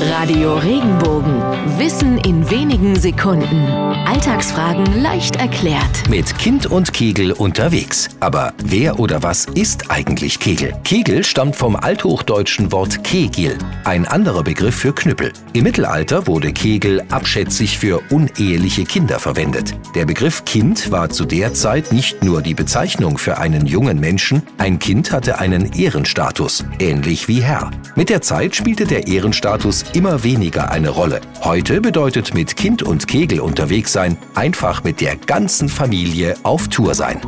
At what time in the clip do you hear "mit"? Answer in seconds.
6.08-6.36, 27.94-28.08, 32.34-32.56, 34.84-35.02